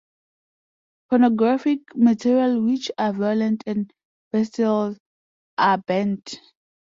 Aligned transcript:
Pornographic 1.11 1.95
material 1.95 2.63
which 2.65 2.89
are 2.97 3.13
violent 3.13 3.63
and 3.67 3.93
bestial 4.33 4.97
are 5.59 5.77
banned. 5.77 6.39